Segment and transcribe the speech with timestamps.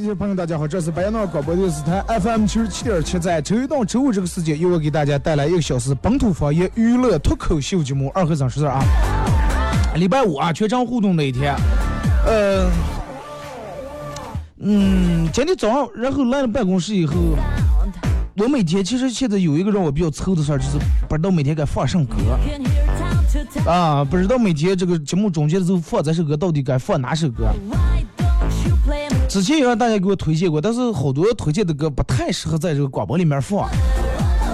[0.00, 8.82] 机器朋友，大家好，这是白洋淀广播电视台 FM 七十七点七，在周一到周五这个时间，由我给大家带来一个小时本土方言娱乐脱口秀节目《二和尚说事儿》啊。
[9.96, 11.54] 礼拜五啊，全场互动那一天，
[12.26, 12.70] 呃，
[14.60, 17.14] 嗯，今天早上，然后来了办公室以后，
[18.38, 20.78] 我每天其实现在有一个让我比较愁的事儿，就是
[21.10, 22.16] 不知道每天该放什么歌
[23.70, 27.50] 啊，不知道每天这个节目中间的时候放这首歌到底该放哪首歌。
[29.30, 33.60] 之前也让大家给我推荐过，但是好多推荐的歌不太适合在这个广播里面放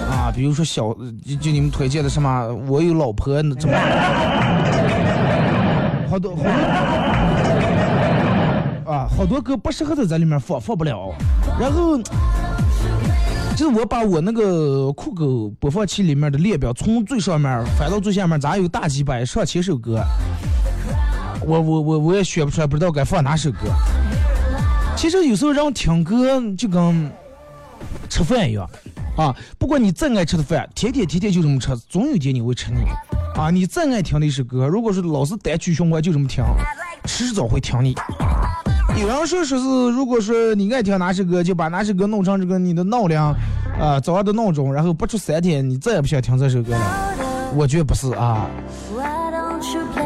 [0.07, 0.93] 啊，比如说小
[1.41, 3.75] 就你们推荐的什么我有老婆那怎么，
[6.07, 6.49] 好多好多
[8.91, 11.11] 啊，好多歌不适合在这里面放，放不了。
[11.59, 11.97] 然后
[13.55, 20.03] 就是我把我那个酷狗播放器里面的列表从最上面翻到最下面，咋有大几百上千首歌，
[21.43, 23.57] 我我我我也选不出来，不知道该放哪首歌。
[24.97, 27.11] 其实有时候让听歌就跟
[28.09, 28.67] 吃饭一样，
[29.15, 32.79] 啊，不管你再爱吃的饭，天天天天就这么吃，总有一天你会吃腻。
[33.35, 36.43] 啊，你再爱听的一首歌，如果是老是单曲循环就这么听，
[37.05, 37.93] 迟早会听腻。
[38.99, 39.65] 有人说说是，
[39.95, 43.19] 如果说你爱听哪首歌，就把哪首歌弄成这个你的闹铃，
[43.79, 47.13] 啊，早上的闹钟，然后不出三天，你再也不想听这首歌了。
[47.55, 48.49] 我觉得不是啊，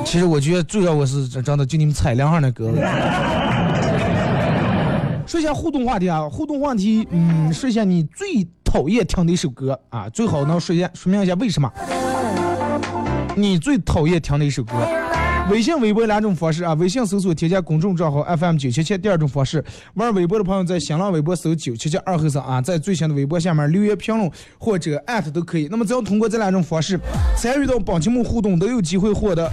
[0.06, 3.50] 其实我觉得最让我是真的就你们踩凉上的歌了。
[5.31, 11.71] 说一下互动话题啊，互动话题，嗯，说一下你最讨厌听的一首歌啊，最好能说一下说明一下为什么。
[13.37, 14.73] 你最讨厌听的一首歌，
[15.49, 25.69] 微信、微博两种方式啊，微信搜索添加公众账号 FM 九七七，第二种方式，玩微博的朋友在新浪微博搜九七七二后生啊，在最新的微博下面留言评论或者艾特都可以。
[25.71, 26.99] 那么只要通过这两种方式
[27.37, 29.49] 参与到本节目互动，都有机会获得。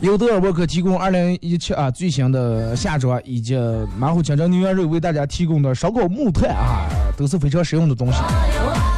[0.00, 3.58] 由德尔沃克提供二零一七啊最新的夏装以及
[3.98, 6.86] 马虎清蒸牛羊肉为大家提供的烧烤木炭啊，
[7.16, 8.18] 都是非常实用的东西，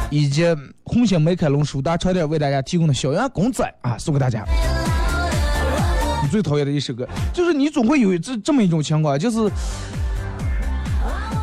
[0.09, 0.45] 以及
[0.83, 4.43] 红星美凯龙舒达超店为大家提供的小羊公仔啊，送给大家。
[6.21, 9.37] 你最讨厌的一首歌，就是你总会有这这么一种情况，就是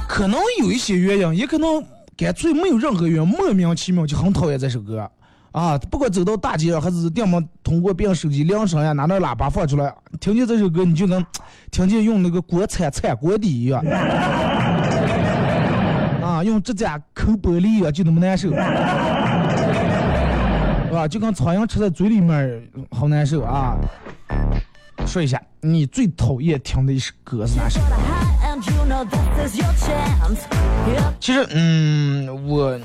[0.07, 1.83] 可能有一些原因，也可能
[2.15, 5.11] 干脆没有任何原因，莫名其妙就很讨厌这首歌。
[5.57, 9.91] 啊，不管走到大街上还是电么通过别人手机铃声呀，拿那喇叭放出来，
[10.21, 11.25] 听见这首歌，你就能
[11.73, 13.83] 听见用那个锅铲铲锅底一样，
[16.23, 18.57] 啊，用指甲抠玻璃一样，就那么难受， 是
[20.93, 21.09] 吧？
[21.09, 23.79] 就跟苍蝇吃在嘴里面，好难受啊。
[25.07, 27.81] 说一下，你最讨厌听的一首歌是哪首.
[31.19, 32.79] 其实，嗯，我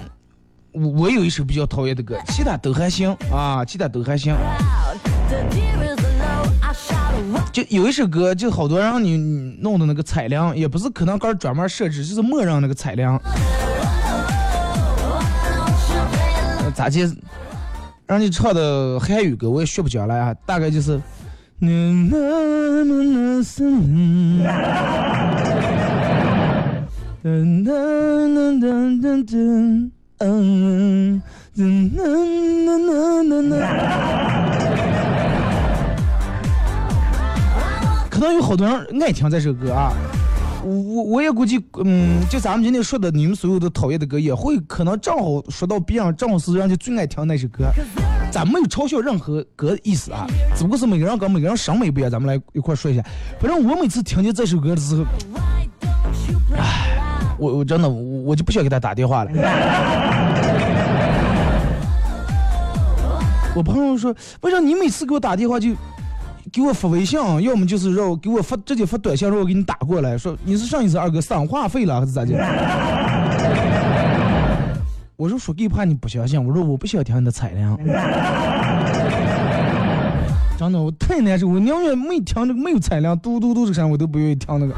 [0.74, 4.36] 我我有一首比较讨厌的歌，其他都还行啊，其他都还行。
[7.52, 13.08] 就有一首歌，就好多让你你弄的那个彩铃，也不是可能杆专门设置，就是默认那个彩铃。
[16.64, 17.10] 呃咋接？
[18.06, 21.02] 让你唱的汉语歌我也学不讲来啊，大概就是。
[30.24, 31.22] 嗯
[38.10, 39.92] 可能有好多人爱听这首歌啊，
[40.64, 47.66] 我我也估计，嗯，就咱们今天说的你们所有的讨厌的歌，也会可能正好说到别人，正好是人家最爱听那首歌。
[48.32, 53.04] 咱没有嘲笑任何歌的意思啊，只不过是每个人跟每个人审美不一样，咱们来一块说一下。
[53.40, 55.04] 反正我每次听见这首歌的时候，
[56.56, 59.32] 唉，我我真的我我就不想给他打电话了。
[63.54, 65.70] 我朋友说，为啥你每次给我打电话就
[66.54, 72.32] 给我发微信，要么就是让我给我发直接发短信，让我给你打过来，说你是上一次二哥省话费了还是咋的？
[75.18, 77.78] 我说说给怕你不相信，我说我不想听你的彩铃，
[80.58, 84.74] 真的我太难受，我宁愿没听这个没有彩铃嘟嘟嘟这个声，我都不愿意听那个。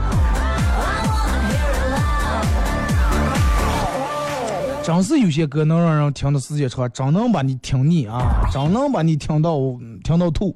[4.84, 9.58] 真是有些歌能让人听的时间长，真能把你听腻啊，真能把你听到
[10.04, 10.54] 听到吐。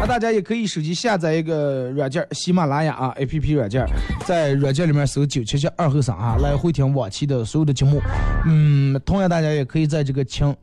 [0.00, 3.86] 那大家也可以手机下载一个软件，喜马拉雅啊 A P P 软件，
[4.24, 8.00] 在软件里面搜九七七二后生啊，来回听往期的所有的节目。
[8.46, 10.56] 嗯，同样大家也可以在这个听，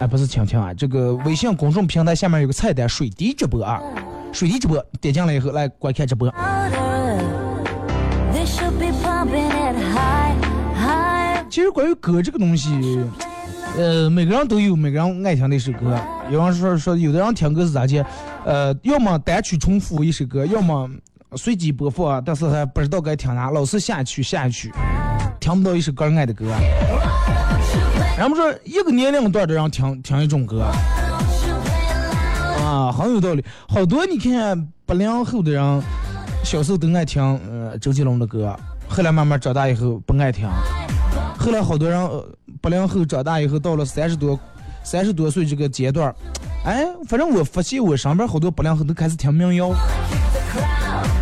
[0.00, 3.80] 哎不是听听啊，这个微信公众平台下面有个菜单水滴直播啊，
[4.32, 6.32] 水滴直播点进来以后来观看直播。
[11.52, 12.70] 其实关于歌这个东西，
[13.76, 16.00] 呃，每个人都有每个人爱听的一首歌。
[16.30, 18.02] 有人说说，有的人听歌是咋的？
[18.46, 20.88] 呃，要么单曲重复一首歌，要么
[21.36, 24.72] 随机播放，但是还不知道该听哪，老是下曲下曲，
[25.38, 26.46] 听不到一首个人爱的歌。
[28.16, 30.62] 人们说，一个年龄段的人听听一种歌，
[32.62, 33.44] 啊，很有道理。
[33.68, 35.82] 好多你看八零后的人，
[36.42, 38.58] 小时候都爱听呃周杰伦的歌，
[38.88, 40.48] 后来慢慢长大以后不爱听。
[41.42, 42.00] 后来好多人
[42.60, 44.38] 八零后长大以后，到了三十多、
[44.84, 46.14] 三十多岁这个阶段，
[46.64, 49.70] 哎，反正我发现我身边好多八零后都开始听民谣，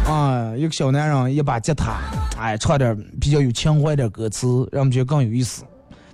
[0.06, 1.94] 啊，一个小男人一把吉他，
[2.38, 5.62] 哎，唱点比较有情怀点歌词，让我们觉得更有意思，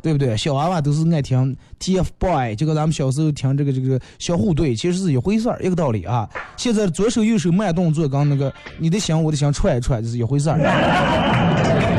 [0.00, 0.36] 对不对？
[0.36, 6.28] 小娃娃都是爱听 TFBOY，就跟咱们小时候听这个这个小虎队其实是一回事儿，一个道理啊。
[6.56, 11.95] 现在左手右手慢动作，跟那个你的心我的心串一串，就是一回事儿。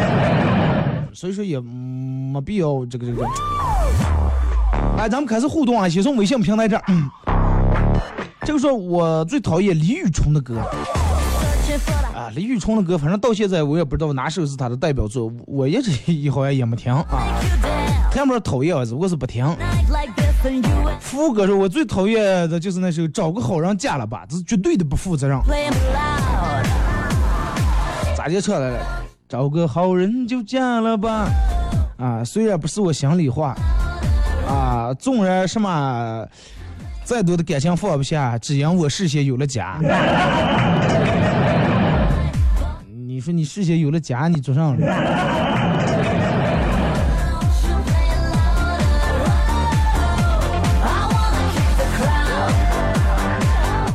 [1.17, 3.25] 所以说也没必要这个这个。
[4.97, 5.89] 来，咱们开始互动啊！
[5.89, 6.83] 先从微信平台这儿。
[8.45, 10.59] 这个说我最讨厌李宇春的歌
[12.13, 17.03] 啊，李宇春的歌，反正到现在我也不知道哪首是他的代表作，我一直也好像也没听啊
[17.41, 18.13] ，you down.
[18.13, 19.43] 听不是讨厌，只不过是不听。
[19.43, 25.39] Night like this and you ain't 副歌说，我最讨厌的就是那首《找个好人嫁了吧》，这是绝对的不负责任。
[28.15, 29.06] 咋就唱来了？
[29.29, 31.27] 找个好人就嫁了吧，
[31.97, 33.53] 啊，虽然不是我心里话，
[34.47, 36.25] 啊，纵然什么
[37.03, 39.77] 再多的感情放不下，只因我事先有了家。
[43.05, 44.77] 你说你事先有了家，你做啥了？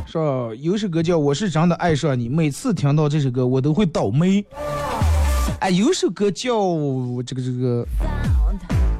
[0.05, 4.45] 说有首歌叫《我是真的爱上你》，每次听到这首歌我都会倒霉。
[5.63, 6.51] 哎，有首歌叫
[7.25, 7.87] 这个这个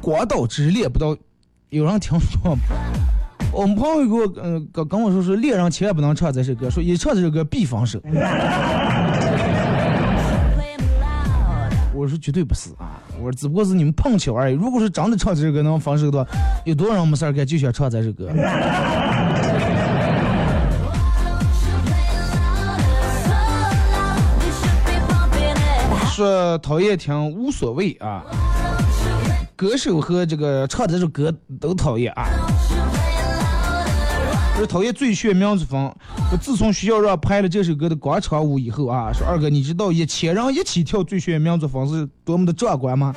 [0.00, 1.14] 广岛之恋》，不知道
[1.68, 2.62] 有人听说吗？
[3.52, 8.00] 我们朋友给我嗯、呃、跟跟我说说，恋人千万不能唱这首歌，说一唱这首歌必分手。
[11.94, 14.54] 我说绝对不是啊，我说只不过是你们碰巧而已。
[14.54, 16.30] 如果是真的唱这首歌能分手的话，
[16.64, 18.30] 有多少人没事干就想唱这首歌？
[26.14, 28.22] 说讨厌听无所谓啊，
[29.56, 32.28] 歌手和这个唱这首歌都讨厌啊。
[34.56, 35.92] 说讨厌最炫民族风。
[36.30, 43.12] 说自从学校让拍了这首歌的广场舞以后啊，说二哥，你知道一千人一起跳最炫民族风是多么的壮观吗？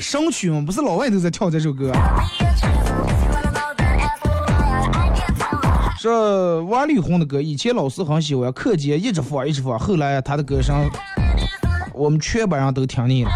[0.00, 1.92] 神曲吗，不是老外都在跳这首歌。
[6.06, 10.88] 说王力宏的歌，以前老师很喜欢，课间一直放一直放，后来他的歌声，
[11.92, 13.30] 我们全班人都听腻了。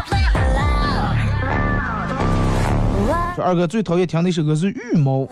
[3.35, 5.23] 说二哥最讨厌听的一首歌是《羽毛》，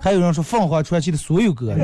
[0.00, 1.74] 还有人说凤凰传奇的所有歌。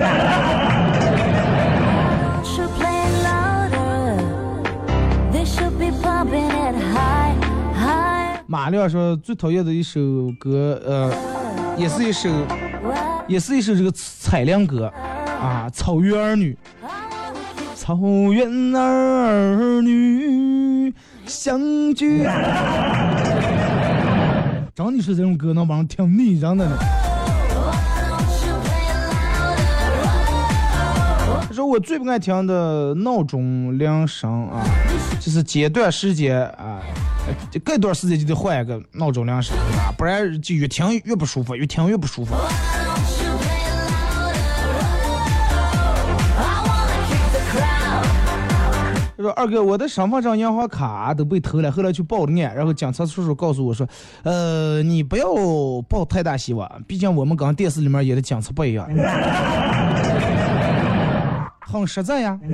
[8.47, 10.01] 马亮说最讨厌的一首
[10.41, 11.13] 歌，呃，
[11.77, 12.31] 也是一首，
[13.29, 14.87] 也是一首这个采凉歌
[15.41, 16.57] 啊，《草原儿女》。
[17.77, 17.97] 草
[18.33, 20.93] 原儿女
[21.27, 21.61] 相
[21.95, 22.25] 聚。
[24.75, 26.79] 真的是这种歌能把人听腻，人的呢。
[31.71, 34.65] 我最不爱听的闹钟铃声啊，
[35.21, 36.81] 就是间断时间啊，
[37.63, 42.35] 隔段时间就得换一个闹钟铃声啊，不然就越听越不舒服，越听越不舒服。
[49.19, 53.85] 他说：“二哥，我的身份证、银行卡都被偷了，后来去报了案，然后警察叔叔告诉我说，
[54.23, 55.27] 呃，你不要
[55.89, 58.89] 抱太大希望，毕竟我们跟电视里面演的警察不一样，
[61.67, 62.39] 很实在呀。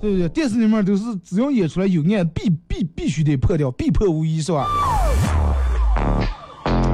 [0.00, 0.26] 对不对？
[0.30, 4.66] 电视里面都是只要演出来有案，必必必须得破掉，必破无疑，是吧？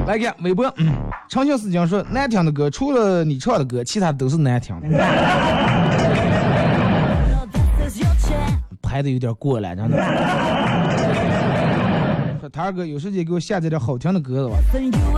[0.08, 0.92] 来看微博，嗯，
[1.28, 4.88] 长相思讲说难听的歌，除了你唱的歌，其他都是难听的。”
[8.94, 9.96] 拍的有点过了，真的。
[12.40, 14.56] 说他二哥有时间给我下载点好听的歌子吧。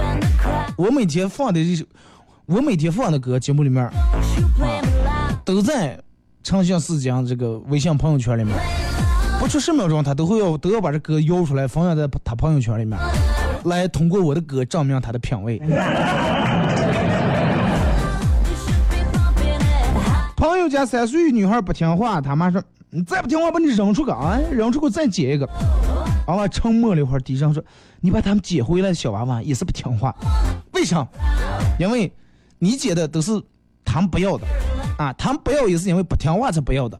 [0.78, 1.84] 我每天放的这首，
[2.46, 3.86] 我每天放的歌节目里面.
[5.44, 6.00] 都在
[6.42, 8.56] 长相思讲这个微信朋友圈里面，
[9.38, 12.98] 不出十秒钟他都会要都要把这歌摇出来分享在他朋友圈里面，
[13.64, 15.60] 来通过我的歌证明他的品味。
[20.48, 24.38] 朋友家三岁女孩不听话，他妈说你再不听话把你扔出去啊！
[24.52, 25.44] 扔出去再捡一个。
[26.28, 27.60] 娃娃沉默了一会儿，低声说
[28.00, 30.14] ：“你把他们捡回来的小娃娃也是不听话，
[30.72, 31.04] 为啥？
[31.80, 32.12] 因为
[32.60, 33.42] 你捡的都是
[33.84, 34.46] 他们不要的，
[34.98, 36.96] 啊，他们不要也是因为不听话才不要的。”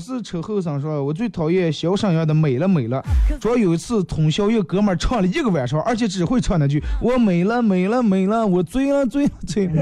[0.00, 3.04] 是扯后生说，我最讨厌小沈阳的美了美了。
[3.38, 9.72] 主要有一次通宵，一个哥们儿唱了一个晚上，而且只会唱那句“我美了美了美了，我醉了醉了醉了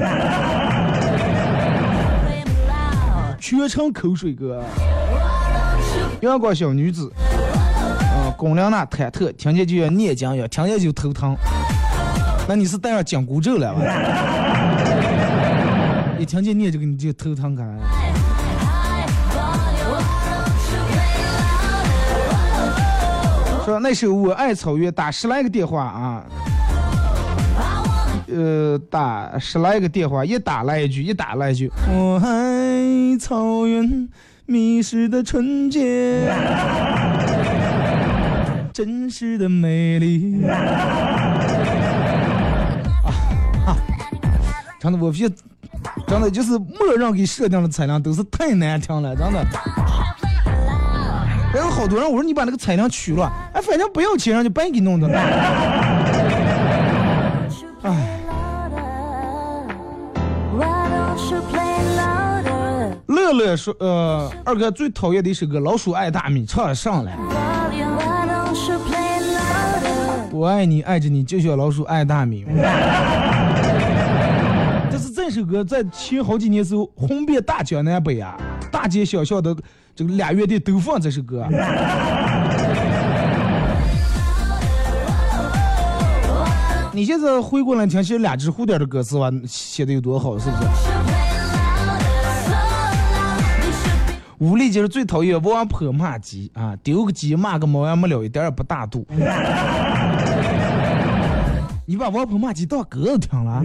[2.25, 4.61] Play me loud.” 全程口水歌。
[6.21, 11.33] 阳光小女子，嗯，龚琳娜忐忑，听见就要念经，要听见就头疼。
[12.47, 13.81] 那你是带上紧箍咒了吧？
[16.19, 17.65] 一听见念这个你就头疼，看
[23.69, 26.25] 说那时候我爱草原打十来个电话啊，
[28.27, 34.09] 呃，打十来个电话，一打来一句，一打来一句，我爱草原
[34.47, 36.33] 迷失的纯洁，
[38.73, 40.43] 真实的美丽。
[40.47, 40.57] 啊
[43.67, 43.77] 啊！
[44.79, 45.29] 真的，我别，
[46.07, 49.45] 真的就是默认给设定的采量都是太难听了，真的。
[51.51, 55.07] 还有好多人，我说你把那个彩铃取了，哎，反正不要钱，让就白给弄的。
[57.81, 58.19] 哎，
[63.07, 67.17] 乐乐说，呃，二哥最讨厌的一首歌《老鼠爱大米》，唱上来。
[70.31, 72.45] 我爱你，爱着你，就像老鼠爱大米。
[74.91, 78.37] 这是这首歌在前好几年时候红遍大江南北啊，
[78.71, 79.55] 大街小巷的
[79.99, 81.45] 这个俩乐队都放这首歌。
[86.93, 90.61] 你现在回过来听，其实俩只蝴蝶的歌词吧，写的有多好，是不是？
[94.37, 99.05] 吴丽姐是最讨厌王婆骂鸡啊，丢个鸡骂个猫呀没了，一点也不大度。
[101.85, 103.61] 你把王婆骂鸡当歌子听了？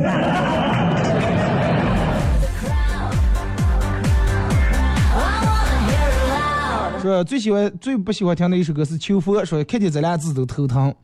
[7.04, 10.94] 说最喜欢最不喜欢听的一首歌是《秋风》，说看见这俩字都头疼。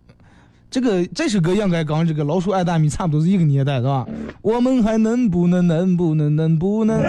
[0.70, 4.06] 这个这首歌应该跟这个《老鼠爱大米》差不多是一个年代，是吧？
[4.40, 7.02] 我们还能不能能不能能不能？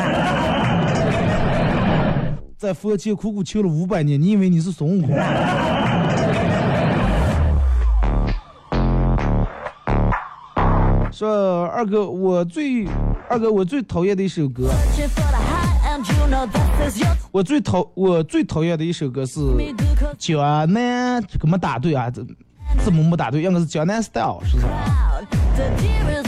[2.58, 5.16] 在佛前苦苦求了五百年，你以为你是孙悟空？
[11.14, 12.86] 说二哥，我最
[13.30, 14.70] 二哥我最讨厌的一首歌，
[17.32, 19.40] 我最讨我最讨厌的一首歌是
[20.18, 22.24] 江南，这个没打对啊，这
[22.80, 24.68] 字母没打对，应该是江南 style，是不是？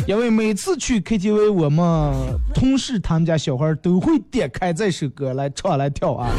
[0.06, 2.14] 因为每次去 KTV，我们
[2.54, 6.30] 同事他们家小孩都会点开这首歌来唱来跳啊。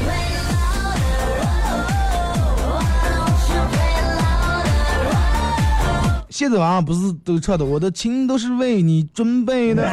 [6.28, 9.88] 现在晚上不是都唱的，我的情都是为你准备的。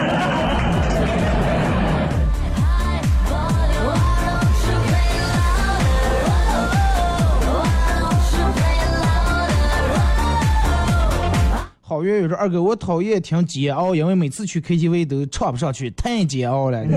[12.01, 16.83] 好月有说二哥，我讨厌听煎熬，因为每次去 KTV 都唱不上去，太煎熬了。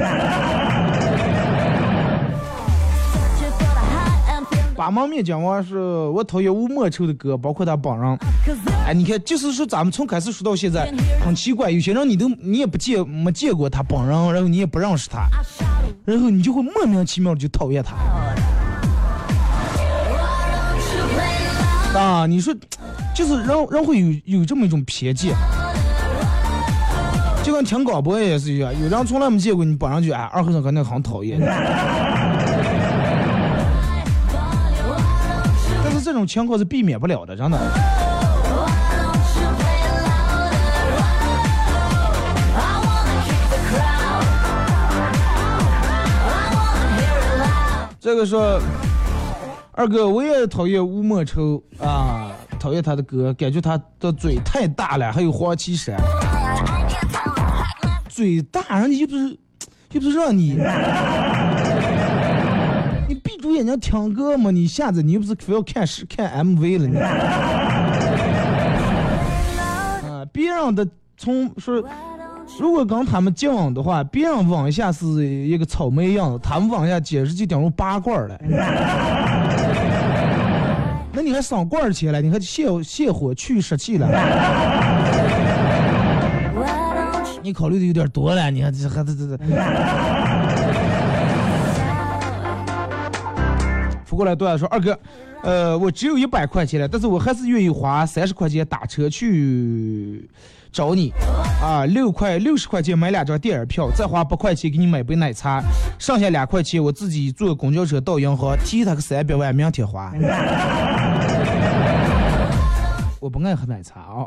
[4.75, 8.19] 八芒面讲话是我讨厌吴莫愁的歌，包括他本人。
[8.87, 10.91] 哎，你看，就是说咱们从开始说到现在，
[11.23, 15.29] 很奇怪，有些人你都你也不见没见过他本人，然后你也不认识他，
[16.07, 17.95] 然后你就会莫名其妙的就讨厌他。
[21.97, 22.53] 啊，你说，
[23.15, 25.35] 就是人人会有有这么一种偏见，
[27.43, 31.41] 就跟听广播也是一样，有人从来没见过你本上去哎二和尚肯定很讨厌。
[35.85, 37.59] 但是这种情况是避免不了的，真的。
[48.01, 48.61] 这个说，
[49.77, 56.01] 二哥，我也讨厌吴莫愁啊，讨厌他的歌，感觉他的嘴太大了，还有黄绮珊，
[58.09, 59.37] 嘴大，人家又不是
[59.91, 60.57] 又不是让你，
[63.09, 66.97] 你闭住眼睛听歌嘛，你下子你又不是非要看视看 MV 了你，
[70.09, 71.85] 啊，别人的从说。
[72.61, 78.39] 如果跟他们交往的话，别人往下是一个草莓样子，他们往下简直就顶成八罐了。
[81.25, 82.21] 你还省罐钱了？
[82.21, 84.07] 你还泻泻火去湿气了？
[87.43, 89.39] 你考虑的有点多了，你看这还这这这。
[94.05, 94.99] 扶过来对他说：“二哥，
[95.43, 100.29] 呃，我只有一百块钱了，但是我还是愿意花三十块钱打车去。”
[100.75, 101.13] 找你，
[101.63, 105.63] 啊，六块六十块钱买两张电影票，再花八块钱给你买杯奶茶，
[106.01, 110.13] 剩下两块钱我自己坐公交车到银行提他个三百万，明天花。
[113.21, 114.27] 我不爱喝奶茶啊。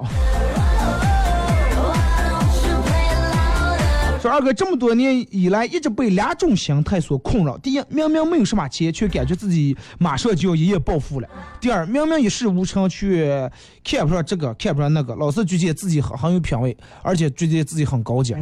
[4.27, 11.27] 说二哥这么多年以来一直被两种心态所困扰：第一，明明没有什么钱，却感觉自己马上就要一夜暴富了；
[11.61, 13.49] 第二，明明一事无成，却
[13.85, 18.35] 看不上这个，看不上那个，老是觉得自己很很有品位，而且觉得自己很高级。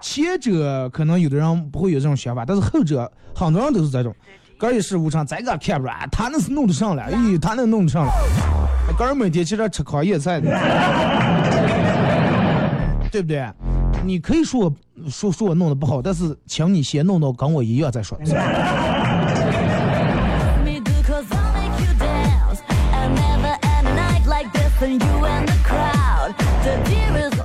[0.00, 4.14] 前者可能有的人不会有这种想法，但是后者很多人都是这种：
[4.56, 8.12] 哥一事无成，再个看不上，他那是弄得上了，咦，他那弄得上了，
[8.96, 11.55] 哥每天去这吃糠咽菜的。
[13.16, 13.50] 对不对？
[14.04, 18.18] 你可以说我说说我弄的不好，但是请你先弄到跟我一样再说。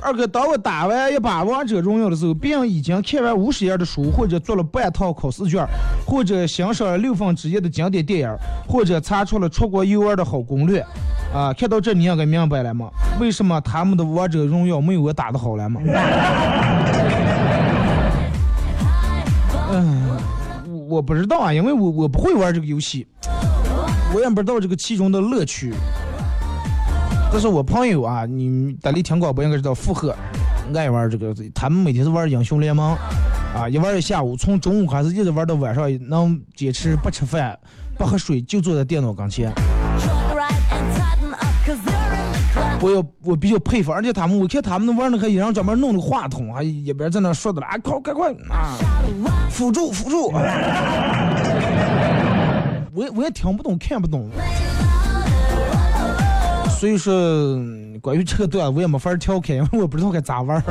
[0.04, 5.64] 二哥，当我打完一把王者荣耀的时候，别人已经看完五十页的书，或者做了半套考试卷，
[6.04, 8.28] 或者欣赏了六分之一的经典电影，
[8.66, 10.84] 或者查出了出国游玩的好攻略。
[11.32, 12.90] 啊，看到这你应该明白了吗？
[13.20, 15.80] 为什么他们的王者荣耀没有我打的好了吗？
[19.70, 20.18] 嗯，
[20.68, 23.06] 我我不知道啊，因为我我不会玩这个游戏，
[24.12, 25.72] 我也不知道这个其中的乐趣。
[27.32, 30.14] 这是我朋友啊，你大力听广播应该知道，附和
[30.74, 32.94] 爱玩这个，他们每天是玩英雄联盟，
[33.56, 37.58] 啊，一玩一下午，从中午开始一直玩到晚上，能坚持不吃饭、
[37.96, 39.50] 不喝水，就坐在电脑跟前。
[42.82, 48.76] 我要我比较佩服，而且他们我看他们玩那个，一人专门弄那个话筒，还一边在那说的了，啊，快快快啊，
[49.48, 50.30] 辅助辅助，
[52.94, 54.28] 我也我也听不懂，看不懂。
[56.82, 57.14] 所以说，
[58.00, 60.62] 关于这个段我也没法调侃， 因为我不知道该咋玩儿。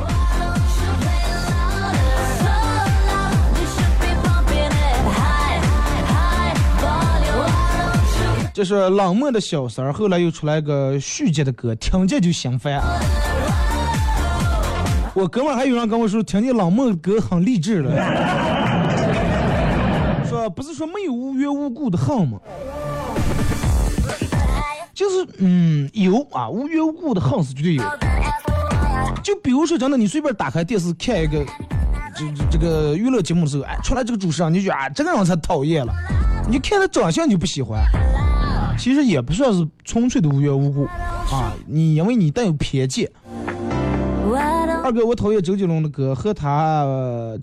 [8.53, 12.81] 这是冷漠的小三儿，后来又出来个续集的歌，听见就心烦。
[15.13, 17.89] 我哥们还有人跟我说，听见冷漠的歌很励志了，
[20.27, 22.37] 说不是说没有无缘无故的恨吗？
[25.01, 27.83] 就是嗯有啊，无缘无故的恨是绝对有。
[29.23, 31.43] 就比如说真的，你随便打开电视看一个
[32.15, 35.91] 这这这个娱乐节目的时候，哎，出来这个主持人，你就啊这个人才讨厌了，
[36.47, 37.83] 你看他长相你就不喜欢，
[38.77, 43.09] 其实也不算是纯粹的无缘无故啊，你因为你带有偏见。
[44.83, 46.85] 二哥，我讨厌周杰伦的歌和他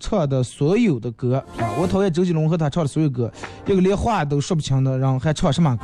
[0.00, 3.28] 唱的所有的歌啊，我讨厌周杰伦和他唱的所有歌，
[3.66, 5.82] 一个连话都说不清的人还唱什么歌？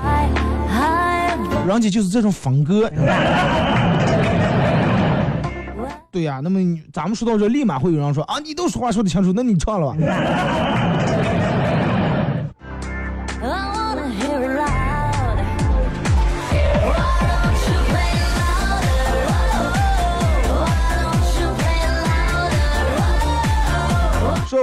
[1.66, 2.90] 人家就是这种风格。
[6.10, 6.60] 对呀，那么
[6.92, 9.96] 咱们说到这，立马会有人说啊，你都说话说的清楚，那你唱了吧。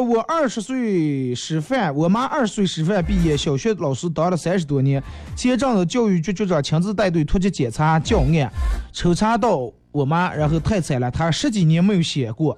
[0.02, 5.02] 我二十岁师范，我妈二十岁师范毕业，小学老师当了三十多年，
[5.36, 8.52] 前阵子教育局局长亲自带队突击检查教案，
[8.92, 12.58] 抽查到我妈，然后太惨了，她十几年没有写过，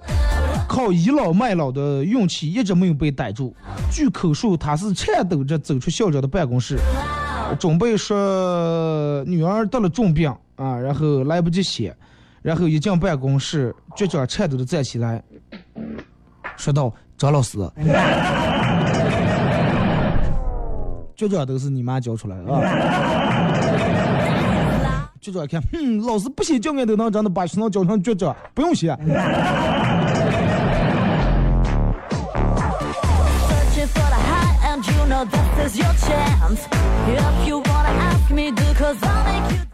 [0.68, 3.54] 靠倚老卖老的运气一直没有被逮住。
[3.90, 6.78] 据口述，她是颤抖着走出校长的办公室，
[7.58, 11.94] 准备说女儿得了重病啊，然后来不及写，
[12.42, 15.22] 然后一进办公室，局长颤抖的站起来。
[16.56, 17.56] 说道：“张老师，
[21.16, 22.60] 局长都是你妈教出来的啊！”
[25.22, 28.94] 局长看，哼，老师不写教案都能真的把学生教成局长，不用写。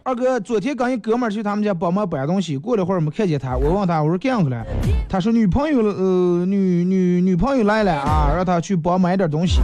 [0.03, 4.67] 二哥，昨天跟一哥们去他们家帮忙搬东西，过了会儿没看见他，我问他，我说干啥去了？
[5.09, 9.61] 他说女朋友，呃，女女女朋友来了啊，让他去帮忙点东西。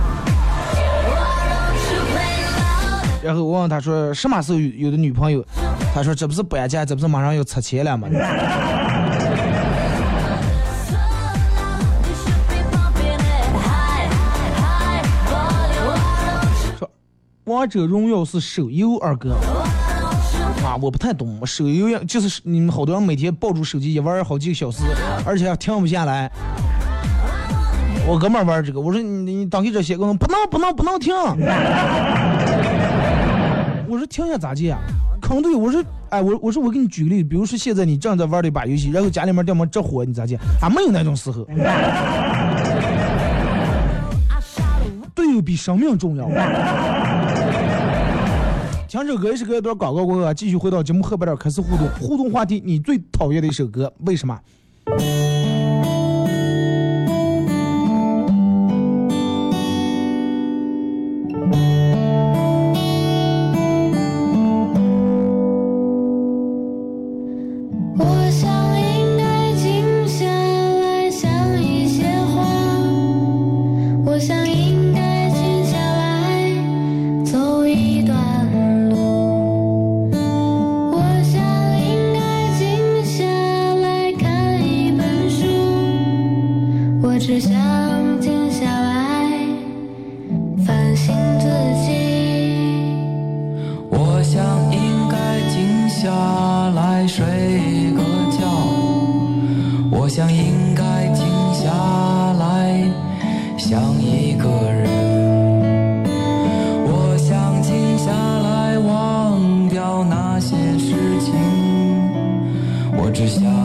[3.22, 5.44] 然后我问他说什么时候有的女朋友？
[5.92, 8.08] 他说这不是搬家，这不是马上要拆迁了嘛？
[17.46, 19.34] 王者荣耀是手游，二哥
[20.64, 24.82] 啊，我不太懂，手游呀就是你们好多人每天抱住手机一玩好几个小时，
[25.24, 26.28] 而且还停不下来。
[28.04, 31.14] 我哥们玩这个，我说你你当给这些个不能不能不能停。
[33.88, 34.80] 我说停下咋地啊？
[35.22, 40.36] 坑队友，我说哎我我说我给你举个例子，比如说现在你正在玩的一把游戏，然后家里面掉么着火，你咋地？
[40.60, 41.46] 啊没有那种时候，
[45.14, 46.28] 队友比生命重要。
[48.88, 51.88] 听首歌一首歌一段广告过后，继续回到节目后半段开始互动。
[52.00, 54.38] 互动话题：你最讨厌的一首歌，为什么？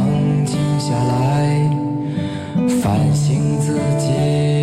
[0.05, 1.69] 冷静下来
[2.81, 4.60] 反省自己。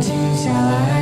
[0.00, 1.01] 静下来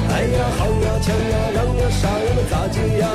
[0.21, 3.09] 哎呀夯呀锵呀让呀啥呀的咋接呀？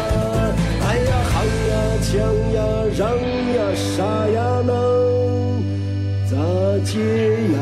[0.82, 1.34] 哎呀夯
[1.70, 2.18] 呀锵
[2.52, 2.58] 呀
[2.98, 3.06] 让
[3.54, 5.62] 呀啥呀能
[6.28, 6.34] 咋
[6.84, 6.98] 接
[7.52, 7.56] 呀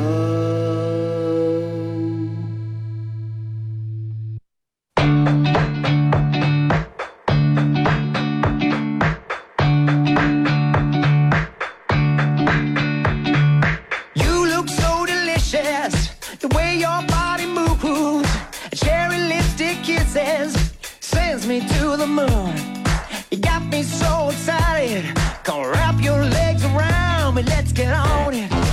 [14.14, 16.08] ？You look so delicious,
[16.40, 17.13] the way you're.
[21.44, 22.54] Sends me to the moon.
[23.30, 25.04] You got me so excited.
[25.42, 28.63] Come wrap your legs around me, let's get on it.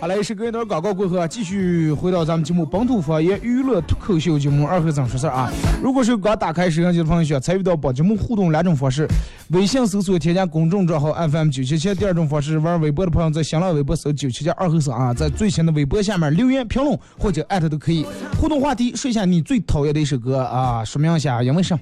[0.00, 5.50] 好嘞，是隔一段广告过后啊，继续回到咱们节目本土方言娱乐脱口秀节目二和尚说事儿啊。
[5.82, 9.08] 如果是刚打开摄像机的朋友，想参与到本节目互动两种方式：
[9.48, 18.06] 微信搜索添加公众账号 FM 九七七；第二种方式，玩微博的朋友在新浪微博搜九七七二和尚啊，在最新的微博下面留言评论或者艾特都可以。
[18.40, 21.80] 互动话题：说一下你最讨厌的一首歌啊，说明一下因为什么？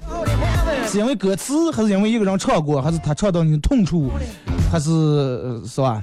[0.88, 4.10] 是因为歌词，还是因为一个人唱过，还是他唱到你的痛处，
[4.72, 6.02] 还是、是吧？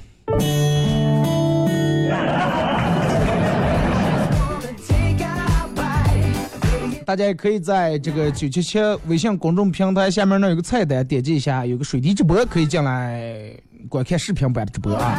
[7.06, 13.54] 大家也可以在这个九七七微信公众平台下面那有个菜单，点击一下，有个水滴直播，可以进来
[13.90, 15.16] 观看视频版的直播啊。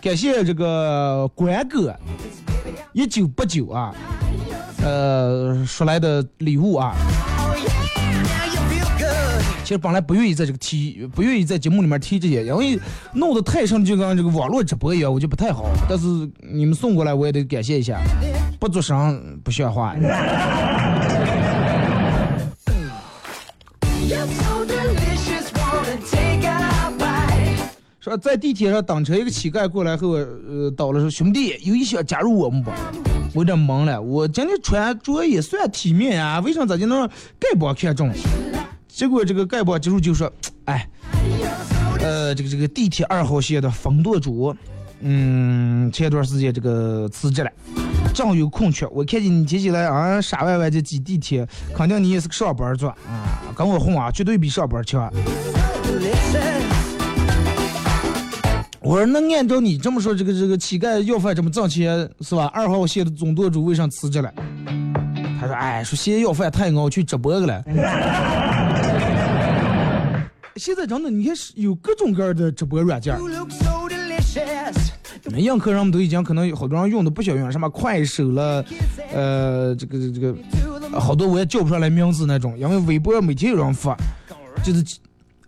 [0.00, 1.94] 感谢这个关哥
[2.92, 3.94] 一九八九啊，
[4.82, 6.94] 呃，说来的礼物啊。
[9.64, 12.78] 其实本来不愿意在这个提，不愿意在节目里面提这些，因为
[13.14, 15.64] 弄得太深就跟这个网络直播一样，我就不太好。
[15.88, 16.04] 但是
[16.52, 17.98] 你们送过来，我也得感谢一下，
[18.60, 19.96] 不做声不像话。
[28.00, 32.70] 说在地铁上等车，一个乞丐过来和我呃叨了说：“兄弟，有意想加入我们不？”
[33.32, 37.08] 我有点懵了，我今天穿着也算体面啊，为啥咋就能让
[37.40, 38.12] 丐帮看中？
[38.94, 40.32] 结果这个丐帮接住就说
[40.66, 40.88] ：“哎，
[41.98, 44.54] 呃，这个这个地铁二号线的冯舵主，
[45.00, 47.50] 嗯，前段时间这个辞职了，
[48.14, 52.94] 正好有空缺，我看见你提起来啊傻歪歪的挤地铁，肯定你也是个上班族啊，
[53.56, 55.12] 跟我混啊，绝对比上班强。”
[58.80, 62.46] 我说那按照你这么说，这个这个乞丐要饭这么挣钱是吧？
[62.54, 64.32] 二号线的总舵主为啥辞职了？
[65.40, 67.60] 他说：“哎，说现在要饭太熬，去直播去了。”
[70.56, 74.90] 现在真的，你看是有各种各样的直播软件儿，you look so delicious.
[75.24, 78.64] 那映客人们都已经可能有好多人用的不小用，什么快手了，
[79.12, 80.32] 呃，这个这个
[80.92, 83.96] 呃好多我也叫不上来名字那种，因为微博每天有人发，
[84.62, 84.84] 就是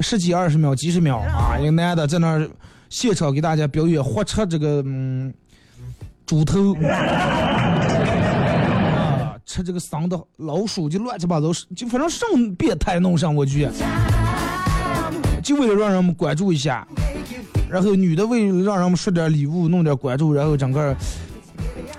[0.01, 2.49] 十几二十秒、几十秒啊，一个男的在那儿
[2.89, 5.33] 现场给大家表演活吃这个嗯
[6.27, 6.75] 猪头。
[8.97, 13.69] 啊，吃这个生的老鼠就乱七八糟，就反正什么变态弄上我去，
[15.47, 16.85] 就为了让人们关注一下。
[17.71, 20.93] 然后女的为让人们说点礼物，弄点关注，然后整个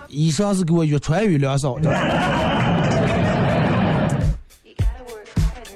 [0.09, 1.89] 衣裳是给我越穿越凉骚的，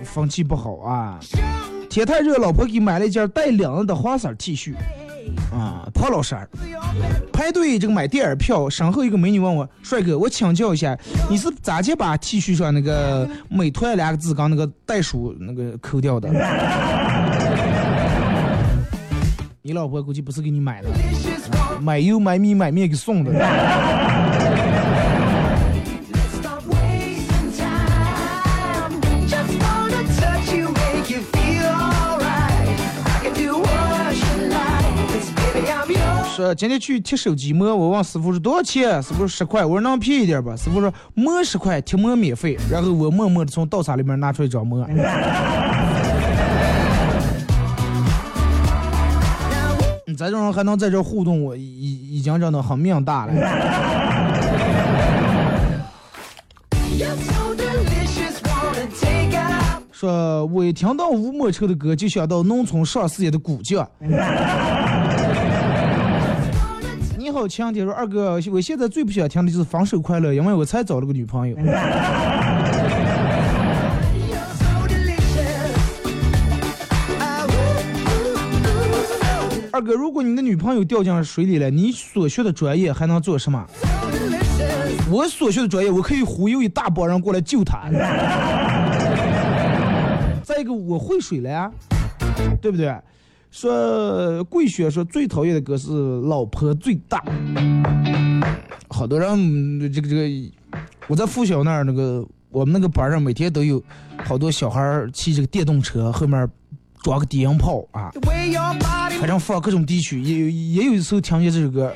[0.04, 1.18] 风气不好啊！
[1.90, 4.74] 天太热，老婆给买了一件带领子的花色 T 恤，
[5.54, 6.50] 啊，胖老衫儿。
[7.32, 10.98] 排队这个买电影票，身后一个美女问我：“帅哥，我请教一下，
[11.30, 16.30] 你是咋去把 T 恤上那个‘美团’两个字刚那个袋鼠那个抠掉的？”
[19.64, 20.90] 你老婆估计不是给你买的，
[21.80, 23.32] 买油买米买面给送的。
[26.34, 29.00] Stop wasting time.
[29.28, 32.74] Just wanna touch you, make you feel alright.
[33.06, 34.90] I can do what you like.
[35.12, 36.36] 'Cause baby, I'm yours.
[36.36, 39.00] 说今天去贴手机膜，我问师傅说多少钱？
[39.04, 39.64] 师傅说十块。
[39.64, 40.56] 我说能便宜点吧？
[40.56, 42.58] 师傅说膜十块，贴膜免费。
[42.68, 44.84] 然后我默默的从道场里面拿出一张膜。
[50.22, 53.34] 咱这种还能在这互动，我已已经真的很命大了。
[59.92, 63.90] 说我一听到吴莫愁的歌，就想到农村上世界的古匠。
[67.18, 71.58] 你好，晴天说二哥，我现在最不想听的就是分手快乐，因为我才找了个女朋友。
[79.74, 83.66] 二哥，如果你的女朋友掉进水里了，你所学的专业还能做什么？
[85.10, 87.90] 我所学的专业，我可以忽悠一大帮人过来救她。
[90.44, 91.72] 再一个，我会水了呀，
[92.62, 92.94] 对不对？
[93.50, 95.90] 说桂雪说最讨厌的歌是
[96.28, 97.24] 《老婆最大》，
[98.90, 100.30] 好多人这个这个，
[101.08, 103.82] 我在附小那儿那个我们那个班上每天都有
[104.24, 106.48] 好多小孩骑这个电动车，后面
[107.04, 108.12] 装个低音炮啊，
[109.20, 111.92] 反正放各种地区，也有也有一次听见这首歌，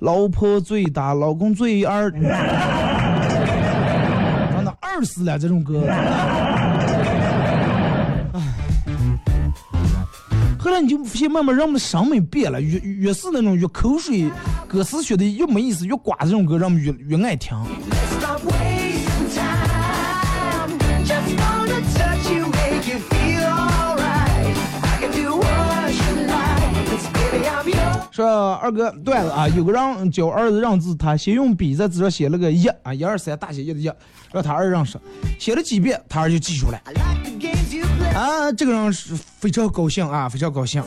[0.00, 2.22] 老婆最大，老公最二， 真
[4.64, 5.84] 的二死了这种歌。
[8.32, 8.40] 唉，
[10.58, 14.30] 后来你就发现慢慢人们的审美变了，越越是那种越口水
[14.68, 17.56] 歌词学的越没意思、越寡这种歌，人们越越爱听。
[28.10, 33.90] 说二哥段子啊，有个让教儿子认字，他先用笔在纸上写了个一啊，一二三大写一的一，
[34.32, 34.98] 让他儿认识，
[35.38, 36.80] 写了几遍，他儿就记住了。
[38.14, 40.82] 啊，这个人是非常高兴啊，非常高兴。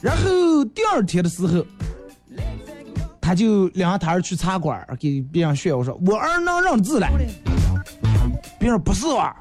[0.00, 1.64] 然后第二天的时候，
[3.20, 7.08] 他就领着他儿去茶馆儿给别人炫耀说：“我儿能认字了。”
[8.58, 9.36] 别人不是吧？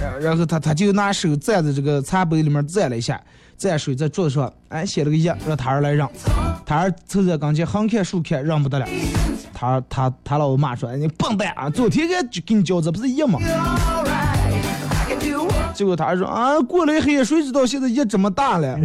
[0.00, 3.22] 然然后他他就拿手蘸在这个茶杯里面蘸了一下，
[3.56, 6.10] 在水在桌子上，哎写了个一，让他儿来让，
[6.66, 8.86] 他儿凑在跟前横看竖看，让不得了。
[9.52, 13.38] 他他他老婆骂说，你笨蛋啊，昨天给就给你交，这不是一吗？
[15.72, 18.78] 结果他儿说，啊，过来嘿，谁知道现在一这么大了。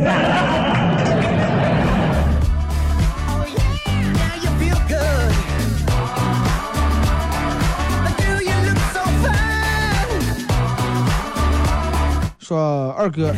[12.39, 13.31] 说二哥。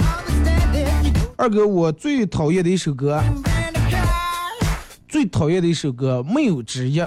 [1.42, 3.20] 二哥，我最讨厌的一首歌，
[5.08, 7.04] 最讨厌的一首歌没有之一。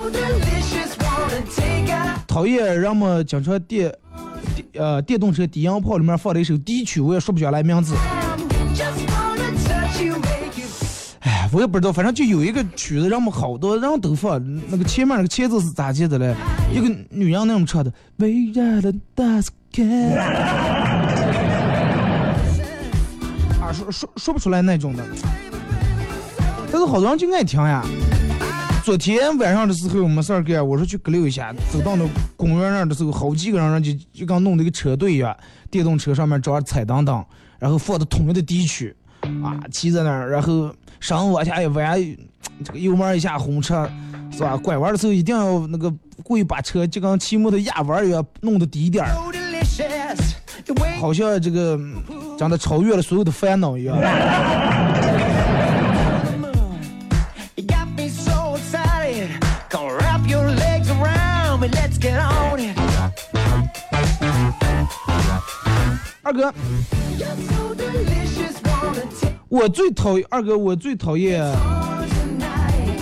[2.26, 3.94] 讨厌人们经常电
[4.72, 7.94] 呃电动车低音炮里面放的一首低曲，我也说不下来名字。
[11.20, 16.34] 哎，我也不知道，反正就有一个曲子，让我们好多人都放，那个前面那个前奏是咋记的嘞？
[16.72, 17.92] 一个女人那种唱的，
[23.90, 25.04] 说说不出来那种的，
[26.70, 27.84] 但是好多人就爱听呀。
[28.84, 35.34] 昨天晚上的时候没事儿干，我说去搁溜一下，走到那公园那儿的时候，好几个人就就刚弄那个车队一样，
[35.70, 37.24] 电动车上面装着彩灯灯，
[37.58, 38.94] 然后放的统一的低曲，
[39.42, 40.70] 啊，骑在那儿，然后
[41.00, 41.98] 上往下一弯，
[42.62, 43.90] 这个油门一下轰车，
[44.30, 44.54] 是吧？
[44.58, 45.90] 拐弯的时候一定要那个
[46.22, 49.14] 故意把车就跟骑摩托压弯一样弄得低点儿，
[51.00, 51.80] 好像这个
[52.36, 53.96] 长得超越了所有的烦恼一样。
[66.26, 66.52] 二哥，
[69.48, 71.44] 我最讨厌二哥，我最讨厌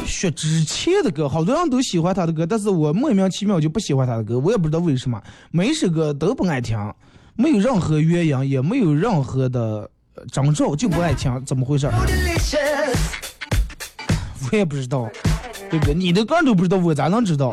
[0.04, 1.28] 薛之谦的歌。
[1.28, 6.76] 好多人都喜欢他的歌，但是我莫名其妙就不喜欢他的歌，我也不知道为什么，每一首歌都不爱听。
[7.34, 11.90] 没有任何原因，也没有任何的呃征兆，就不爱听，怎么回事？
[14.50, 15.08] 我也不知道，
[15.70, 15.94] 对不对？
[15.94, 17.52] 你的歌都不知道，我咋能知道？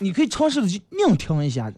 [0.00, 1.72] 你可以尝试的去硬听一下。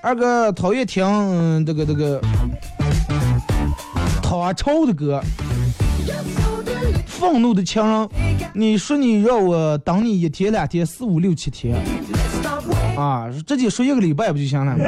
[0.00, 2.20] 二哥讨厌听这个这个
[4.22, 5.22] 唐朝的歌，
[7.18, 8.08] 愤怒的情人，
[8.54, 11.76] 你说你让我等你一天两天四五六七天。
[12.96, 14.76] 啊，直接说一个礼拜不就行了？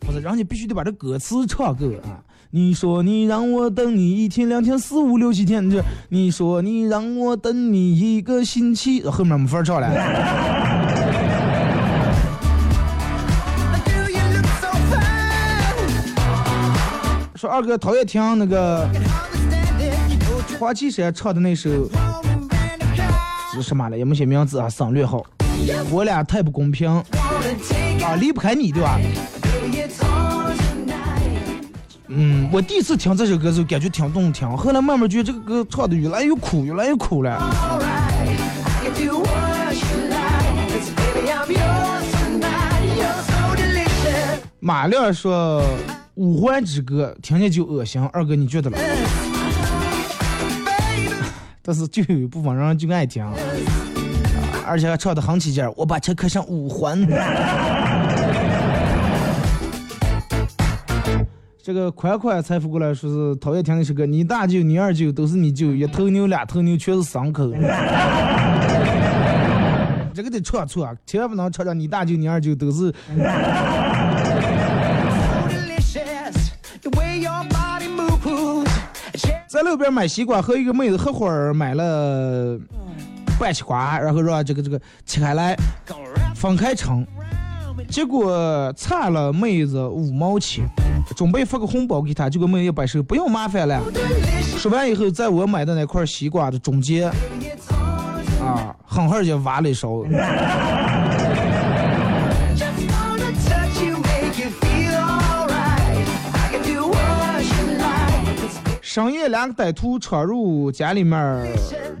[0.00, 2.18] 不是，然后你必须得把这歌词唱够啊！
[2.50, 9.88] 你说你让我等你一天两天四五六七天，这你说你让我等你一个星期，后面没法唱了。
[17.34, 18.88] 说二哥讨厌听那个
[20.58, 21.70] 黄绮珊唱的那首，
[23.52, 25.24] 是什么了，也没写名字啊，省略号。
[25.90, 28.98] 我俩太不公平啊，离不开你对吧？
[32.08, 37.38] 嗯，我第一次听这首歌时候感觉挺动听，后来慢慢觉得这个歌唱的越来越苦，越来越苦了。
[44.58, 45.62] 马亮说，
[46.14, 48.78] 五环之歌，听见就恶心，二哥你觉得呢？
[51.66, 53.32] 但是就有一部分人就爱听，啊
[54.64, 55.72] 而且还唱的很起劲儿。
[55.76, 57.04] 我把车开上五环。
[61.60, 67.52] 这个款款财富过来说是讨厌听那首歌，你大舅你二舅都是你舅，一头牛两头牛全是牲口。
[70.14, 72.94] 这个得唱错，啊，千万不能唱成你大舅你二舅都是
[79.56, 82.58] 在路边买西瓜，和一个妹子合伙买了
[83.40, 85.56] 半西瓜，然后让这个这个切开来
[86.34, 87.06] 分开称，
[87.88, 90.66] 结果差了妹子五毛钱，
[91.16, 93.80] 准备发个红包给她，结果妹子一摆手，不用麻烦了。
[94.58, 97.10] 说完以后，在我买的那块西瓜的中间，
[98.38, 100.04] 啊，狠狠就挖了一勺。
[108.96, 111.46] 深夜，两个歹徒闯入家里面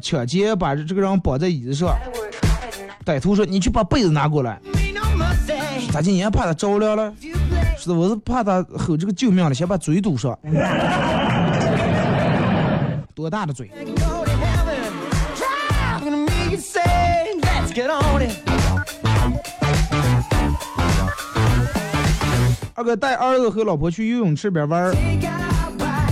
[0.00, 1.94] 抢劫，把这个人绑在椅子上。
[3.04, 4.58] 歹徒说：“你去把被子拿过来。
[5.92, 6.10] 咋的？
[6.10, 7.12] 你还怕他着凉了？
[7.76, 10.34] 是的，我是怕他吼这个救命了，先把嘴堵上。
[13.14, 13.70] 多大的嘴？
[22.74, 24.94] 二哥带儿子和老婆去游泳池边玩儿，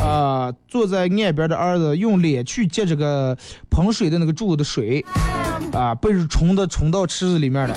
[0.04, 3.34] 啊、坐在岸边的儿子用脸去接这个
[3.70, 5.02] 喷水的那个柱子的水，
[5.72, 7.74] 啊、被是冲的冲到池子里面了，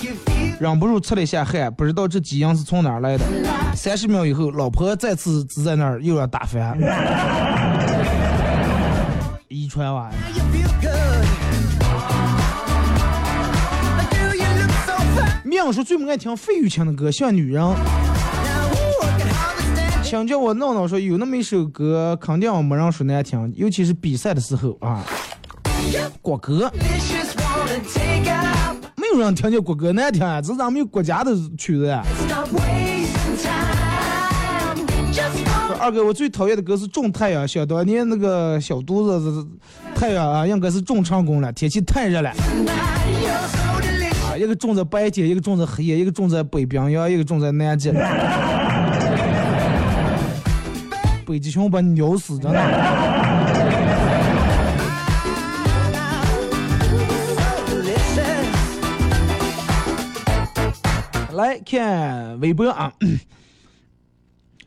[0.59, 3.23] 忍不住出了一下汗，不知道这基因是从哪儿来的。
[3.73, 6.77] 三十秒以后，老婆再次只在那儿又要打翻，
[9.47, 10.11] 遗传娃。
[10.35, 11.25] you feel good.
[14.11, 15.45] Do you look so fine?
[15.45, 17.63] 命说最不爱听费玉清的歌，像女人。
[20.07, 25.03] 想叫我闹闹说有那么一首歌，肯定没人说难听，尤其是比赛的时候啊，
[26.21, 26.71] 国歌
[28.95, 32.01] 没有人听见国歌难听啊，这是咱们有国家的曲子呀。
[35.77, 39.45] 二哥，我最讨厌的歌是《种太阳》，想当年那个小肚子
[39.93, 42.29] 太阳啊，应该是种成功了，天气太热了
[44.29, 47.91] 啊，一个种在白天，一个种在黑夜，一个种在北冰洋，一个种在南极。
[51.27, 52.57] 北极熊把你咬死，真的。
[61.33, 62.93] 来看微博啊，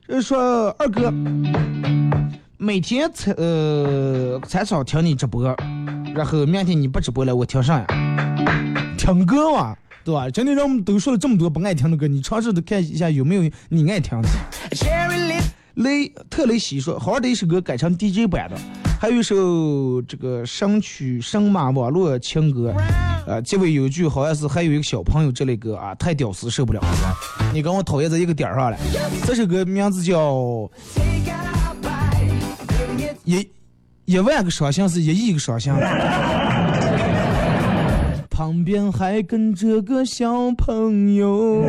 [0.07, 1.11] 就是说二哥
[2.59, 5.43] 每天才呃才少听你直播，
[6.15, 7.87] 然后明天你不直播了，我听啥呀？
[8.99, 10.29] 听歌嘛，对吧？
[10.29, 14.29] 今天让我们都说了这么多不爱听的歌，你尝试的看一下有没有你爱听的。
[15.81, 18.57] 雷特雷西说，好好的一首歌改成 DJ 版的，
[19.01, 22.74] 还有一首这个神曲神马网络情歌，
[23.26, 26.81] 呃，结尾有一句好像是还有一个小朋友这类歌啊，太屌丝受不了，
[27.55, 28.76] 你跟我讨厌在一个点上了。
[29.24, 30.70] 这首歌名字叫
[33.24, 33.49] 一
[34.05, 35.72] 一万个伤心是一亿个伤心。
[38.28, 41.64] 旁边还跟着个小朋友。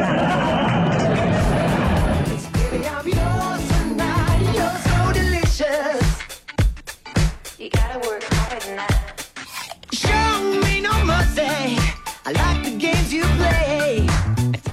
[11.33, 11.77] Say
[12.23, 14.07] I like the games you play.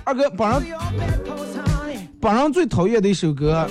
[0.04, 0.62] 二哥榜上
[2.20, 3.66] 榜上最讨厌的一首歌。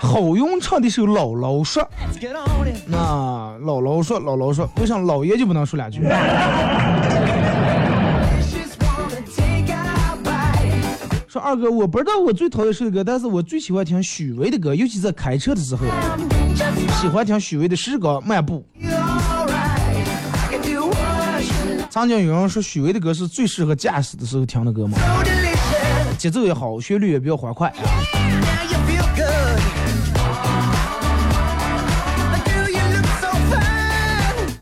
[0.00, 1.86] 好用唱的是姥姥说
[2.86, 6.00] 那姥姥说姥姥说我想姥爷就不能说两句。
[11.28, 15.84] 说二哥，我不知道我最讨厌谁的歌，但是我最喜欢听许巍的歌，尤其在开车的时候，
[17.02, 18.64] 喜欢听许巍的《诗歌漫步》。
[21.98, 24.96] 曾经有人说许巍的歌是最适合驾驶的时候听的歌吗，
[26.16, 27.74] 节奏也好，旋律也比较欢快。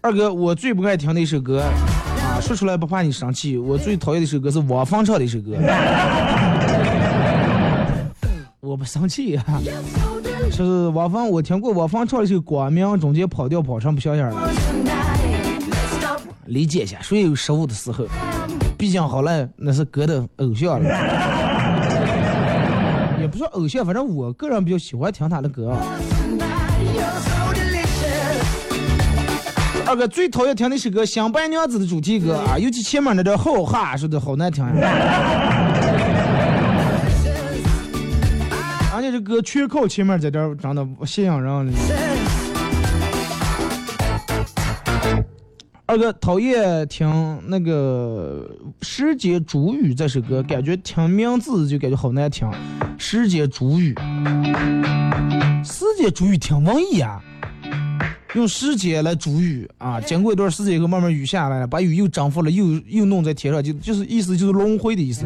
[0.00, 5.58] 二哥，我最不爱听的一首歌啊，说出来不怕你生气，我最讨厌的一首歌是汪峰唱的一首歌。
[8.60, 9.44] 我不生气呀、
[10.50, 14.50] 是汪峰，我听过汪峰唱的一首《光明》，中间跑调跑成不像样了。
[16.48, 18.06] 理解一下，谁也有失误的时候，
[18.76, 20.88] 毕竟好赖那是歌的偶像了。
[23.20, 25.76] 也不算偶像，反正我个人比较喜欢听他的歌。
[29.88, 34.72] 二哥最讨厌听的是歌《新白娘子》的主题歌啊，尤其前面那段后哈说的好难听呀。
[38.94, 41.72] 而且这歌全靠前面这段真的吸引人了。
[45.88, 48.50] 二哥讨厌听那个
[48.82, 52.50] 世界主语这首歌，感觉听名字就感觉好难听。
[52.98, 53.94] 世界主语，
[55.64, 57.22] 世界主语挺文艺啊。
[58.34, 65.24] 用时间来主语啊，经过一段时间以后，慢慢雨下来了，把雨又涨复了，又又弄在天上，就就是意思就是轮回的意思。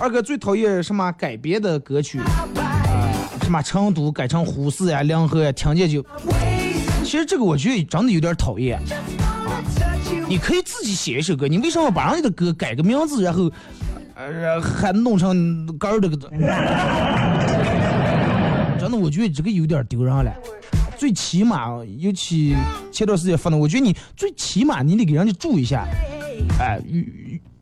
[0.00, 2.48] 二哥最讨厌什么改编的歌曲啊？
[3.42, 6.02] 什么成都改成呼市呀、梁河呀，听见就，
[7.04, 8.80] 其实这个我觉得真的有点讨厌。
[10.26, 13.50] 你可以自己写一首歌，你为什么把人家的歌改个名字，然后，
[14.14, 16.16] 呃，还弄成歌儿这个？
[18.78, 20.32] 真的，我觉得这个有点丢人了。
[20.96, 22.56] 最起码，尤其
[22.90, 25.86] 前段时间发的，我觉得你最起码你得给人家注意一下，
[26.58, 26.80] 哎，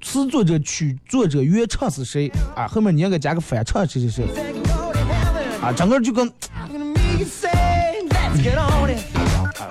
[0.01, 2.69] 词作者、曲作者、原唱是谁啊？
[2.69, 4.25] 后面你应该加个翻唱谁谁谁
[5.61, 5.73] 啊？
[5.73, 6.31] 整个就跟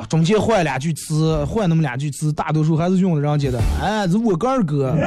[0.10, 3.60] 中间换两句词，换那么两句词，大多数还是用的人家的。
[3.82, 4.96] 哎，这我个儿歌，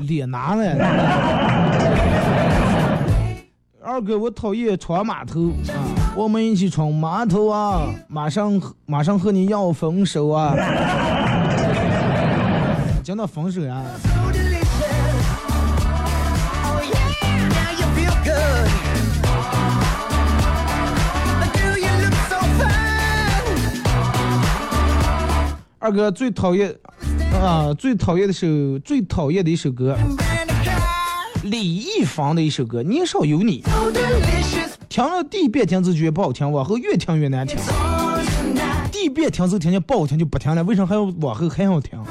[0.00, 0.64] 脸拿了。
[3.82, 5.76] 二哥，我讨厌闯码头啊！
[6.16, 7.94] 我们一起闯码头啊！
[8.08, 10.54] 马上马上和你要分手啊！
[13.04, 13.28] Do you look
[22.30, 22.80] so fine?
[25.78, 26.74] 二哥最讨厌
[27.42, 28.46] 啊，最讨厌的首
[28.78, 29.98] 最讨厌的一首歌，
[31.42, 33.62] 李易峰的一首歌《年少有你》。
[34.88, 37.58] 听了第一遍听就觉得不好听，往后越听越难听。
[38.90, 42.02] 第一遍听就听见不好听就不听了，为什么还要往后还要听？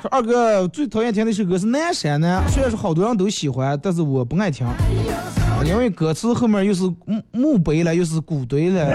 [0.00, 4.64] 说二哥最讨厌听的一首歌是《南山南》，虽然说好多人都喜欢，但是我不爱听，
[5.64, 8.86] 因为歌词后面又是墓墓碑了，又是古堆了。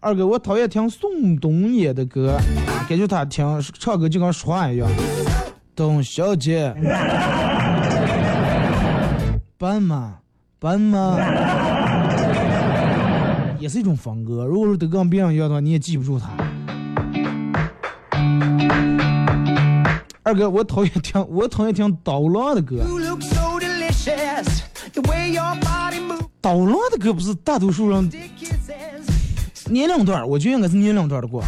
[0.00, 2.36] 二哥，我讨厌听宋冬野的歌，
[2.88, 4.88] 感觉他听唱歌就跟说话一样。
[5.74, 6.74] 董小姐，
[9.56, 10.16] 斑马，
[10.58, 11.22] 斑马，也
[13.70, 14.44] 是一种风格。
[14.44, 16.28] 如果说都跟别人一样的话，你也记不住他。
[20.24, 22.84] 二哥，我讨厌听，我讨厌听刀郎的歌。
[26.40, 28.10] 刀郎的歌不是大多数人.
[29.66, 31.40] 年龄段儿，我觉得应该是年龄段儿的歌。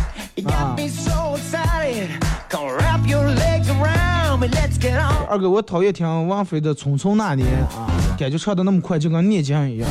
[5.28, 7.86] 二哥，我讨厌听王菲的《匆匆那年》啊，
[8.18, 9.88] 感觉唱的那么快，就跟念经一样，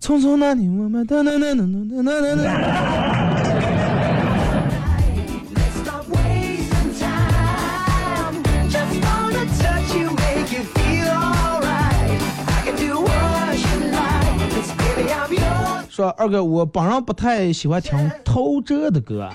[0.04, 0.70] 《匆匆那年》。
[0.82, 1.06] 我们
[15.88, 19.28] 说，二哥，我本人不太喜欢听陶喆的歌。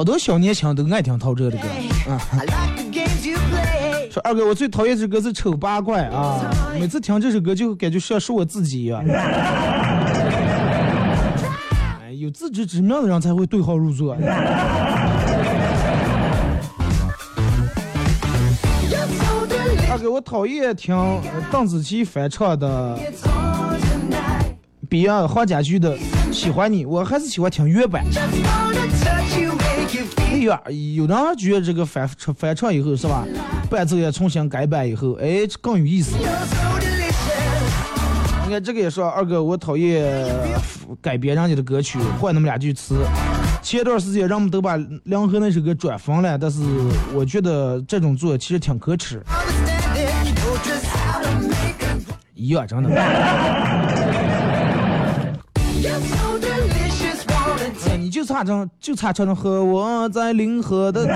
[0.00, 1.64] 好多小年轻都爱听陶喆的歌.
[4.10, 6.40] 说二哥，我最讨厌这歌是《丑八怪》啊，
[6.72, 9.04] 每次听这首歌就感觉像是我自己一样。
[12.00, 14.16] 哎，有自知之明的人才会对号入座。
[19.90, 21.20] 二哥，我讨厌听呃
[21.52, 22.98] 邓紫棋翻唱的.
[24.88, 25.94] Beyond 黄家驹的
[26.32, 28.02] 《喜欢你》，我还是喜欢听原版。
[30.16, 30.60] 哎呀，
[30.94, 33.26] 有的人觉得这个翻唱翻唱以后是吧，
[33.68, 36.16] 伴奏也重新改版以后，哎，更有意思。
[38.44, 40.26] 你看这个也说二哥，我讨厌
[41.00, 42.96] 改编人家的歌曲，换那么两句词。
[43.62, 46.60] 前段时间人们都把梁河那首歌转疯了，但是
[47.12, 49.22] 我觉得这种做其实挺可耻。
[49.26, 50.38] Understand it.
[50.38, 52.02] Know just how to make it.
[52.34, 52.88] 一样，真的。
[58.10, 61.06] 就差成就差成和我在临河的。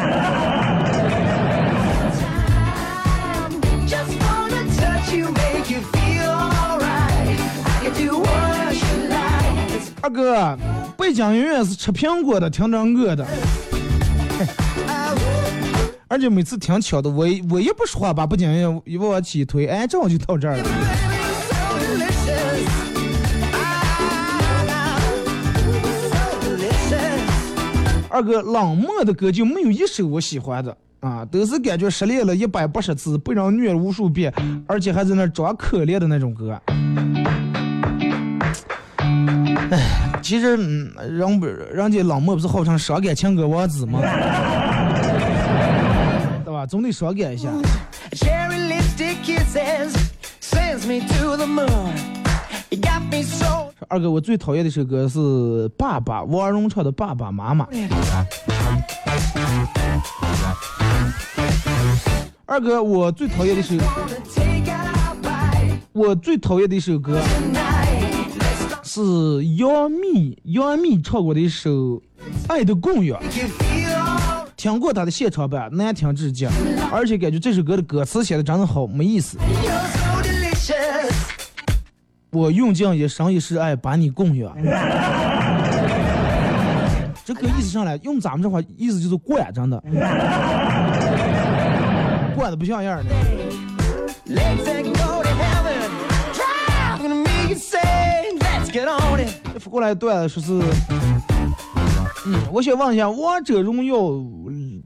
[10.01, 10.57] 二哥，
[10.99, 13.26] 背景音乐是吃苹果的，听着饿的。
[16.07, 20.64] 而且每次听巧的，我我一不说话吧，背景音乐一往起一推，哎，正好就到这儿了。
[28.15, 34.33] 二哥，冷漠的歌就没有一首我喜欢的啊，都是感觉失恋了一百八十次，被人虐了无数遍，
[34.69, 36.57] 而且还在那装可怜的那种歌。
[39.73, 39.81] 哎，
[40.23, 40.57] 其实，
[41.11, 43.99] 人不人家冷漠不是号称伤感情歌王子吗？
[46.45, 46.65] 对吧？
[46.65, 47.49] 总得伤感一下。
[53.89, 55.18] 二哥，我最讨厌的一首歌是
[55.76, 57.66] 《爸爸》，王蓉唱的《爸爸妈妈》。
[62.47, 63.74] 二哥，我最讨厌的一首
[65.93, 67.20] 我最讨厌的一首歌
[68.82, 69.01] 是
[69.57, 71.70] 杨幂杨幂唱过的一首
[72.49, 73.20] 《爱的供养》
[74.57, 76.47] 听过她的现场版，难听至极，
[76.91, 79.39] 而且感觉这首歌的歌词写的真的好没意思。
[82.35, 84.53] 我用尽一生一世爱把你供养。
[87.24, 89.80] 这个意思上来，用咱们这话，意思就是惯，真的，
[92.37, 93.05] 惯的不像样的。
[94.26, 94.64] Let's
[98.70, 99.30] get on it.
[99.70, 100.61] 过来段说是。
[102.27, 103.95] 嗯，我想问一下，《王者荣耀》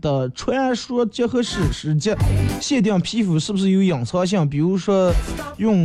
[0.01, 2.13] 的传说结合史诗级
[2.61, 4.49] 限定皮肤是不是有隐藏性？
[4.49, 5.13] 比如说，
[5.57, 5.77] 用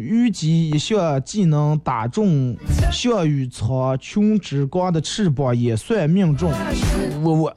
[0.00, 2.56] 虞姬一项技能打中
[2.90, 6.50] 项羽藏琼之光的翅膀也算命中。
[7.22, 7.54] 我我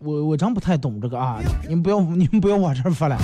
[0.00, 1.38] 我我真不太懂这个啊！
[1.68, 3.16] 你们不要你们不要往这发了，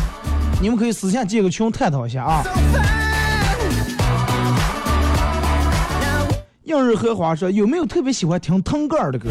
[0.63, 2.45] 你们可以私下建个群探讨一下啊。
[6.65, 9.29] 映日荷花说有没有特别喜欢听腾格尔的歌？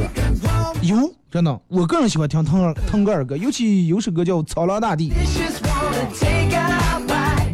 [0.84, 5.10] 有，真的，我个人喜欢听腾腾格尔歌，尤其有首歌叫《草狼大地》，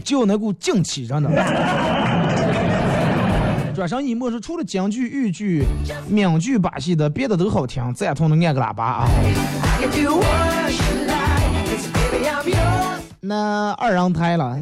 [0.04, 1.30] 就有那股劲气，真的。
[3.74, 5.64] 转身一默说，除了京剧、豫剧、
[6.10, 9.08] 闽剧把戏的，别的都好听，赞同的按个喇叭啊。
[13.22, 14.60] 那二郎胎了，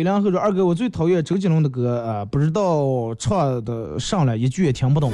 [0.00, 5.12] 九零后说二哥，我最讨厌周杰伦的歌啊、不知道唱的上来一句也听不懂。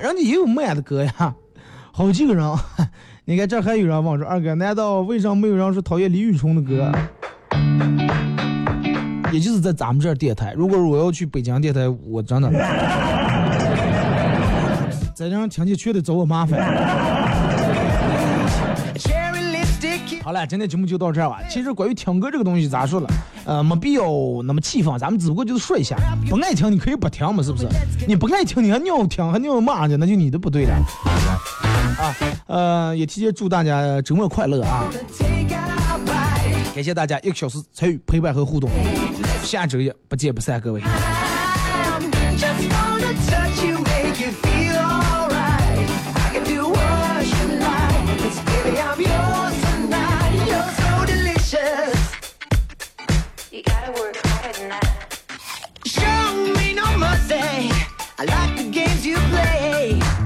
[0.00, 1.34] 人家也有慢的歌呀，
[1.90, 2.48] 好几个人。
[3.26, 6.92] 你看这还有人问说二哥，难道为啥没有人说讨厌李宇春的歌？
[9.32, 12.48] 也就是在咱们这儿电台，如果我要去北京电台，我真的
[15.16, 16.60] 在这儿听见全得找我麻烦。
[20.26, 21.38] 好了，今天节目就到这儿吧。
[21.48, 23.08] 其实关于听歌这个东西咋说了，
[23.44, 24.02] 呃，没必要
[24.42, 25.96] 那么气愤，咱们只不过就是说一下，
[26.28, 27.68] 不爱听你可以不听嘛，是不是？
[28.08, 30.74] 你不爱听，你还尿听，还尿骂人家，那就你的不对了。
[32.00, 32.16] 啊，
[32.48, 34.90] 呃，也提前祝大家周末快乐啊.
[36.74, 38.68] 感谢大家一个小时参与陪伴和互动，
[39.44, 40.82] 下周一不见不散，各位。
[57.26, 57.68] say
[58.18, 60.25] I like the games you play.